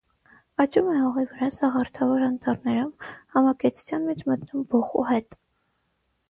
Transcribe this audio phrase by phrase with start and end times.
[0.63, 3.05] Աճում է հողի վրա, սաղարթավոր անտառներում,
[3.37, 5.39] համակեցության մեջ մտնում բոխու հետ։